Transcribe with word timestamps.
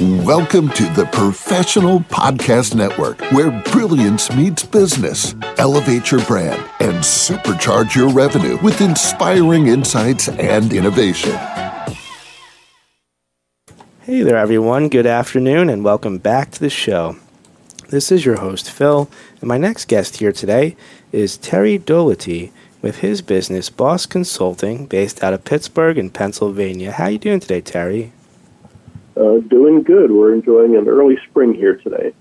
Welcome 0.00 0.70
to 0.70 0.82
the 0.94 1.08
Professional 1.12 2.00
Podcast 2.00 2.74
Network, 2.74 3.20
where 3.30 3.52
brilliance 3.70 4.28
meets 4.34 4.64
business. 4.64 5.36
Elevate 5.56 6.10
your 6.10 6.20
brand 6.24 6.60
and 6.80 6.96
supercharge 6.96 7.94
your 7.94 8.08
revenue 8.08 8.58
with 8.60 8.80
inspiring 8.80 9.68
insights 9.68 10.28
and 10.28 10.72
innovation. 10.72 11.30
Hey 14.00 14.22
there, 14.22 14.36
everyone. 14.36 14.88
Good 14.88 15.06
afternoon, 15.06 15.70
and 15.70 15.84
welcome 15.84 16.18
back 16.18 16.50
to 16.50 16.60
the 16.60 16.70
show. 16.70 17.14
This 17.90 18.10
is 18.10 18.24
your 18.24 18.40
host, 18.40 18.68
Phill, 18.68 19.08
and 19.40 19.46
my 19.46 19.58
next 19.58 19.86
guest 19.86 20.16
here 20.16 20.32
today 20.32 20.74
is 21.12 21.36
Terry 21.36 21.78
Doloughty 21.78 22.50
with 22.82 22.98
his 22.98 23.22
business, 23.22 23.70
Boss 23.70 24.06
Consulting, 24.06 24.86
based 24.86 25.22
out 25.22 25.34
of 25.34 25.44
Pittsburgh 25.44 25.98
in 25.98 26.10
Pennsylvania. 26.10 26.90
How 26.90 27.04
are 27.04 27.10
you 27.12 27.18
doing 27.18 27.38
today, 27.38 27.60
Terry? 27.60 28.12
Uh, 29.16 29.38
doing 29.38 29.82
good. 29.82 30.10
We're 30.10 30.34
enjoying 30.34 30.76
an 30.76 30.88
early 30.88 31.16
spring 31.28 31.54
here 31.54 31.76
today. 31.76 32.12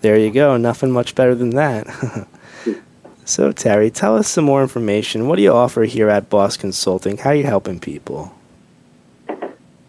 There 0.00 0.18
you 0.18 0.30
go. 0.30 0.56
Nothing 0.56 0.90
much 0.90 1.14
better 1.14 1.34
than 1.34 1.50
that. 1.50 2.26
so, 3.24 3.52
Terry, 3.52 3.90
tell 3.90 4.16
us 4.16 4.28
some 4.28 4.44
more 4.44 4.62
information. 4.62 5.28
What 5.28 5.36
do 5.36 5.42
you 5.42 5.52
offer 5.52 5.82
here 5.84 6.08
at 6.08 6.30
Boss 6.30 6.56
Consulting? 6.56 7.18
How 7.18 7.30
are 7.30 7.34
you 7.34 7.44
helping 7.44 7.78
people? 7.78 8.34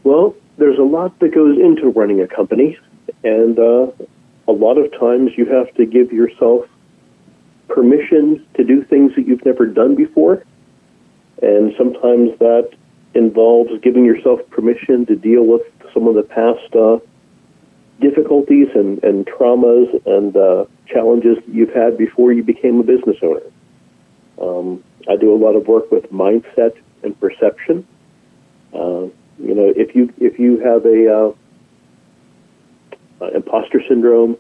Well, 0.04 0.36
there's 0.58 0.78
a 0.78 0.84
lot 0.84 1.18
that 1.20 1.34
goes 1.34 1.58
into 1.58 1.90
running 1.90 2.22
a 2.22 2.28
company, 2.28 2.78
and 3.24 3.58
uh, 3.58 3.88
a 4.48 4.52
lot 4.52 4.78
of 4.78 4.92
times 5.00 5.32
you 5.38 5.46
have 5.46 5.74
to 5.76 5.86
give 5.86 6.12
yourself 6.12 6.68
permission 7.70 8.46
to 8.56 8.64
do 8.64 8.84
things 8.84 9.16
that 9.16 9.26
you've 9.28 9.46
never 9.46 9.66
done 9.66 9.96
before. 9.96 10.44
And 11.42 11.74
sometimes 11.78 12.38
that 12.40 12.72
involves 13.16 13.72
giving 13.82 14.06
yourself 14.06 14.40
permission 14.50 15.06
to 15.06 15.16
deal 15.16 15.44
with 15.44 15.62
some 15.94 16.08
of 16.08 16.16
the 16.16 16.24
past 16.24 16.76
uh, 16.76 16.98
difficulties 18.02 18.68
and, 18.76 19.04
and 19.04 19.26
traumas 19.26 19.88
and 20.06 20.36
uh, 20.36 20.66
challenges 20.88 21.38
that 21.38 21.54
you've 21.54 21.74
had 21.74 21.98
before 21.98 22.34
you 22.34 22.44
became 22.44 22.80
a 22.80 22.84
business 22.84 23.18
owner. 23.22 23.42
Um, 24.42 24.84
I 25.08 25.16
do 25.16 25.34
a 25.34 25.38
lot 25.38 25.56
of 25.56 25.68
work 25.68 25.92
with 25.92 26.12
mindset 26.12 26.76
and 27.04 27.20
perception. 27.20 27.88
Uh, 28.74 29.08
you 29.40 29.56
know, 29.56 29.72
if 29.76 29.96
you 29.96 30.12
if 30.20 30.40
you 30.40 30.60
have 30.60 30.86
a 30.86 31.34
uh, 33.22 33.28
imposter 33.36 33.82
syndrome, 33.88 34.38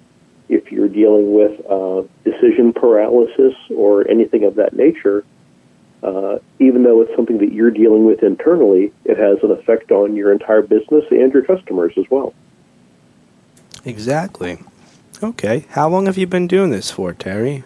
if 0.50 0.72
you're 0.72 0.88
dealing 0.88 1.34
with 1.34 1.60
uh, 1.70 2.04
decision 2.24 2.74
paralysis 2.74 3.54
or 3.76 4.08
anything 4.10 4.44
of 4.44 4.56
that 4.56 4.74
nature, 4.74 5.24
uh, 6.04 6.38
even 6.60 6.84
though 6.84 7.02
it's 7.02 7.16
something 7.16 7.38
that 7.38 7.54
you're 7.54 7.72
dealing 7.72 8.06
with 8.06 8.24
internally, 8.24 8.92
it 9.06 9.18
has 9.18 9.38
an 9.42 9.52
effect 9.52 9.92
on 9.92 10.16
your 10.16 10.32
entire 10.32 10.62
business 10.62 11.06
and 11.10 11.34
your 11.34 11.44
customers 11.44 11.94
as 11.98 12.06
well. 12.10 12.34
Exactly. 13.86 14.60
Okay. 15.22 15.66
How 15.70 15.88
long 15.88 16.06
have 16.08 16.18
you 16.18 16.28
been 16.28 16.48
doing 16.48 16.72
this 16.72 16.92
for, 16.92 17.14
Terry? 17.14 17.64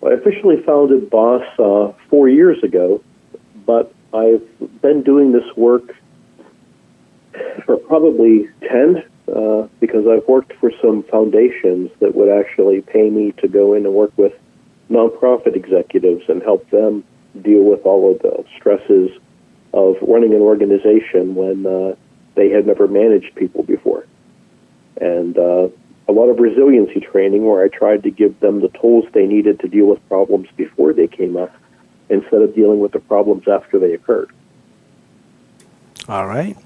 Well, 0.00 0.12
I 0.12 0.16
officially 0.16 0.62
founded 0.62 1.10
Boss 1.10 1.42
uh, 1.58 1.92
four 2.08 2.28
years 2.28 2.62
ago, 2.62 3.02
but 3.66 3.92
I've 4.14 4.42
been 4.80 5.02
doing 5.02 5.32
this 5.32 5.44
work 5.56 5.94
for 7.66 7.76
probably 7.76 8.48
10 8.62 9.02
uh, 9.34 9.68
because 9.80 10.06
I've 10.06 10.26
worked 10.28 10.54
for 10.54 10.70
some 10.80 11.02
foundations 11.04 11.90
that 12.00 12.14
would 12.14 12.28
actually 12.28 12.80
pay 12.80 13.10
me 13.10 13.32
to 13.38 13.48
go 13.48 13.74
in 13.74 13.84
and 13.84 13.94
work 13.94 14.12
with 14.16 14.32
nonprofit 14.90 15.56
executives 15.56 16.24
and 16.28 16.42
help 16.42 16.68
them 16.70 17.04
deal 17.42 17.62
with 17.62 17.84
all 17.84 18.12
of 18.12 18.22
the 18.22 18.44
stresses 18.56 19.10
of 19.72 19.96
running 20.02 20.32
an 20.34 20.40
organization 20.40 21.34
when 21.34 21.66
uh, 21.66 21.94
they 22.34 22.50
had 22.50 22.66
never 22.66 22.86
managed 22.86 23.34
people 23.34 23.62
before. 23.62 24.06
And 25.00 25.36
uh, 25.36 25.68
a 26.06 26.12
lot 26.12 26.28
of 26.28 26.38
resiliency 26.38 27.00
training 27.00 27.44
where 27.44 27.64
I 27.64 27.68
tried 27.68 28.02
to 28.04 28.10
give 28.10 28.38
them 28.40 28.60
the 28.60 28.68
tools 28.68 29.04
they 29.12 29.26
needed 29.26 29.60
to 29.60 29.68
deal 29.68 29.86
with 29.86 30.06
problems 30.08 30.48
before 30.56 30.92
they 30.92 31.08
came 31.08 31.36
up 31.36 31.54
instead 32.08 32.42
of 32.42 32.54
dealing 32.54 32.80
with 32.80 32.92
the 32.92 33.00
problems 33.00 33.48
after 33.48 33.78
they 33.78 33.94
occurred. 33.94 34.30
All 36.08 36.26
right. 36.26 36.56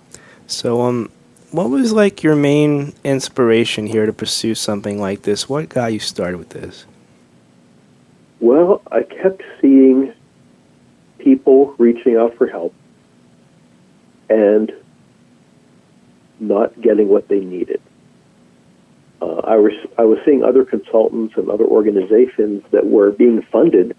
So, 0.46 0.82
um, 0.82 1.10
what 1.50 1.70
was 1.70 1.92
like 1.92 2.22
your 2.22 2.36
main 2.36 2.92
inspiration 3.04 3.86
here 3.86 4.04
to 4.04 4.12
pursue 4.12 4.54
something 4.54 5.00
like 5.00 5.22
this? 5.22 5.48
What 5.48 5.68
got 5.68 5.92
you 5.92 5.98
started 5.98 6.38
with 6.38 6.50
this? 6.50 6.84
Well, 8.48 8.80
I 8.90 9.02
kept 9.02 9.42
seeing 9.60 10.14
people 11.18 11.74
reaching 11.76 12.16
out 12.16 12.34
for 12.38 12.46
help 12.46 12.72
and 14.30 14.72
not 16.40 16.80
getting 16.80 17.08
what 17.08 17.28
they 17.28 17.40
needed. 17.40 17.82
Uh, 19.20 19.42
I 19.44 19.56
was 19.56 19.74
I 19.98 20.04
was 20.06 20.18
seeing 20.24 20.42
other 20.42 20.64
consultants 20.64 21.34
and 21.36 21.50
other 21.50 21.66
organizations 21.66 22.64
that 22.70 22.86
were 22.86 23.10
being 23.10 23.42
funded 23.52 23.94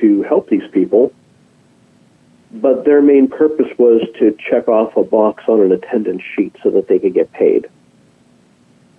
to 0.00 0.22
help 0.22 0.48
these 0.48 0.70
people, 0.70 1.12
but 2.52 2.84
their 2.84 3.02
main 3.02 3.26
purpose 3.26 3.76
was 3.76 4.02
to 4.20 4.36
check 4.48 4.68
off 4.68 4.96
a 4.96 5.02
box 5.02 5.42
on 5.48 5.62
an 5.62 5.72
attendance 5.72 6.22
sheet 6.36 6.54
so 6.62 6.70
that 6.70 6.86
they 6.86 7.00
could 7.00 7.14
get 7.14 7.32
paid. 7.32 7.68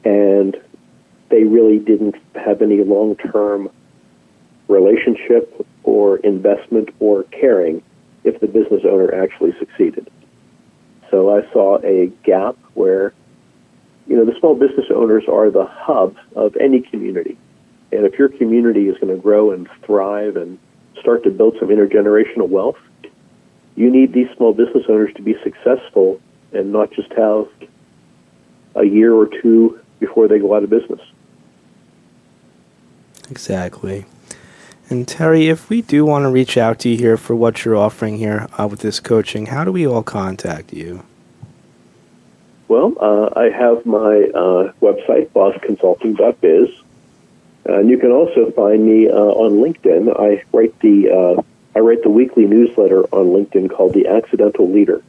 And 0.04 0.58
they 1.30 1.46
really 1.46 1.80
didn't 1.80 2.16
have 2.36 2.62
any 2.62 2.84
long 2.84 3.16
term 3.16 3.70
relationship 4.72 5.66
or 5.84 6.18
investment 6.18 6.90
or 7.00 7.24
caring 7.24 7.84
if 8.24 8.40
the 8.40 8.48
business 8.48 8.82
owner 8.86 9.14
actually 9.14 9.54
succeeded. 9.60 10.10
So 11.10 11.36
I 11.36 11.52
saw 11.52 11.80
a 11.84 12.08
gap 12.24 12.56
where, 12.74 13.14
you 14.08 14.16
know, 14.16 14.26
the 14.26 14.38
small 14.40 14.56
business 14.56 14.86
owners 14.94 15.24
are 15.28 15.52
the 15.52 15.66
hub 15.66 16.16
of 16.36 16.56
any 16.56 16.82
community. 16.82 17.38
And 17.92 18.06
if 18.06 18.18
your 18.18 18.30
community 18.30 18.88
is 18.88 18.98
going 18.98 19.14
to 19.14 19.22
grow 19.22 19.52
and 19.52 19.68
thrive 19.84 20.38
and 20.38 20.58
start 21.00 21.24
to 21.24 21.30
build 21.30 21.58
some 21.60 21.70
intergenerational 21.70 22.48
wealth, 22.48 22.78
you 23.76 23.90
need 23.92 24.14
these 24.14 24.28
small 24.38 24.54
business 24.54 24.86
owners 24.88 25.14
to 25.16 25.22
be 25.22 25.36
successful 25.44 26.22
and 26.54 26.72
not 26.72 26.92
just 26.92 27.12
have 27.14 27.48
a 28.76 28.86
year 28.86 29.14
or 29.14 29.28
two 29.28 29.80
before 30.00 30.28
they 30.28 30.40
go 30.40 30.56
out 30.56 30.64
of 30.64 30.70
business. 30.70 31.02
Exactly. 33.30 34.06
And 34.92 35.08
Terry, 35.08 35.48
if 35.48 35.70
we 35.70 35.82
do 35.82 36.04
want 36.04 36.24
to 36.24 36.30
reach 36.30 36.58
out 36.58 36.80
to 36.80 36.90
you 36.90 36.98
here 36.98 37.16
for 37.16 37.34
what 37.34 37.64
you're 37.64 37.78
offering 37.78 38.18
here 38.18 38.50
uh, 38.60 38.68
with 38.68 38.82
this 38.82 39.00
coaching, 39.00 39.46
how 39.46 39.64
do 39.64 39.72
we 39.72 39.88
all 39.88 40.04
contact 40.04 40.74
you? 40.74 41.06
Well, 42.68 42.94
uh, 43.00 43.30
I 43.40 43.46
have 43.46 43.86
my 43.86 44.30
uh, 44.36 44.74
website, 44.82 45.30
bossconsulting.biz. 45.30 46.70
And 47.64 47.90
you 47.90 48.00
can 48.00 48.12
also 48.12 48.52
find 48.52 48.86
me 48.86 49.08
uh, 49.08 49.14
on 49.14 49.54
LinkedIn. 49.54 50.14
I 50.20 50.44
write 50.52 50.78
the 50.82 51.10
uh, 51.10 51.42
I 51.74 51.80
write 51.80 52.04
the 52.04 52.10
weekly 52.10 52.46
newsletter 52.46 53.04
on 53.16 53.28
LinkedIn 53.28 53.70
called 53.70 53.94
The 53.94 54.08
Accidental 54.08 54.70
Leader. 54.70 55.02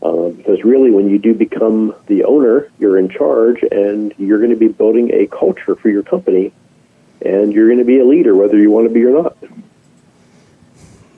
Uh, 0.00 0.28
because 0.28 0.62
really, 0.62 0.92
when 0.92 1.08
you 1.08 1.18
do 1.18 1.34
become 1.34 1.92
the 2.06 2.22
owner, 2.22 2.70
you're 2.78 2.98
in 2.98 3.08
charge, 3.08 3.64
and 3.64 4.14
you're 4.16 4.38
going 4.38 4.50
to 4.50 4.56
be 4.56 4.68
building 4.68 5.12
a 5.12 5.26
culture 5.26 5.74
for 5.74 5.88
your 5.88 6.04
company, 6.04 6.52
and 7.24 7.52
you're 7.52 7.66
going 7.66 7.78
to 7.78 7.84
be 7.84 7.98
a 7.98 8.04
leader 8.04 8.34
whether 8.34 8.56
you 8.56 8.70
want 8.70 8.86
to 8.86 8.92
be 8.92 9.04
or 9.04 9.22
not. 9.22 9.36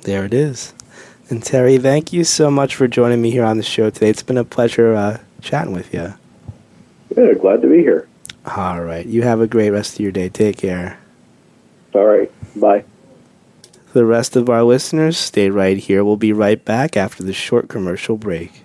There 0.03 0.25
it 0.25 0.34
is. 0.34 0.75
And 1.31 1.42
Terry, 1.42 1.78
thank 1.78 2.12
you 2.12 2.25
so 2.25 2.50
much 2.50 2.75
for 2.75 2.87
joining 2.87 3.22
me 3.22 3.31
here 3.31 3.44
on 3.44 3.56
the 3.56 3.62
show 3.62 3.88
today. 3.88 4.10
It's 4.10 4.22
been 4.22 4.37
a 4.37 4.44
pleasure 4.44 4.94
uh, 4.94 5.20
chatting 5.41 5.72
with 5.72 5.94
you. 5.94 6.15
Yeah, 7.16 7.32
glad 7.34 7.62
to 7.62 7.69
be 7.69 7.78
here. 7.78 8.09
All 8.44 8.81
right. 8.82 9.06
You 9.06 9.22
have 9.22 9.41
a 9.41 9.47
great 9.47 9.70
rest 9.70 9.94
of 9.94 10.00
your 10.00 10.12
day. 10.12 10.28
Take 10.28 10.59
care. 10.59 10.98
All 11.94 12.04
right. 12.04 12.31
Bye. 12.56 12.84
The 13.94 14.04
rest 14.04 14.36
of 14.36 14.50
our 14.50 14.65
listeners, 14.65 15.16
stay 15.16 15.48
right 15.48 15.78
here. 15.78 16.04
We'll 16.04 16.16
be 16.16 16.32
right 16.32 16.62
back 16.62 16.97
after 16.97 17.22
this 17.22 17.36
short 17.36 17.69
commercial 17.69 18.16
break. 18.16 18.65